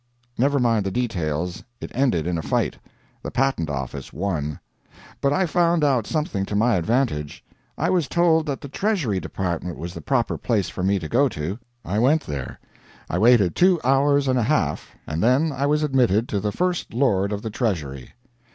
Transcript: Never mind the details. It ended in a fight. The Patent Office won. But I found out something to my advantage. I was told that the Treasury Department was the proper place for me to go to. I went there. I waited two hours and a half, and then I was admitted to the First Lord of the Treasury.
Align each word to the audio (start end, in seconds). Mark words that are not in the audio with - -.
Never 0.35 0.57
mind 0.59 0.83
the 0.83 0.89
details. 0.89 1.61
It 1.79 1.91
ended 1.93 2.25
in 2.25 2.39
a 2.39 2.41
fight. 2.41 2.75
The 3.21 3.29
Patent 3.29 3.69
Office 3.69 4.11
won. 4.11 4.59
But 5.21 5.31
I 5.31 5.45
found 5.45 5.83
out 5.83 6.07
something 6.07 6.43
to 6.47 6.55
my 6.55 6.73
advantage. 6.75 7.45
I 7.77 7.91
was 7.91 8.07
told 8.07 8.47
that 8.47 8.61
the 8.61 8.67
Treasury 8.67 9.19
Department 9.19 9.77
was 9.77 9.93
the 9.93 10.01
proper 10.01 10.39
place 10.39 10.69
for 10.69 10.81
me 10.81 10.97
to 10.97 11.07
go 11.07 11.29
to. 11.29 11.59
I 11.85 11.99
went 11.99 12.23
there. 12.25 12.59
I 13.11 13.19
waited 13.19 13.55
two 13.55 13.79
hours 13.83 14.27
and 14.27 14.39
a 14.39 14.49
half, 14.49 14.95
and 15.05 15.21
then 15.21 15.51
I 15.51 15.67
was 15.67 15.83
admitted 15.83 16.27
to 16.29 16.39
the 16.39 16.51
First 16.51 16.95
Lord 16.95 17.31
of 17.31 17.43
the 17.43 17.51
Treasury. 17.51 18.13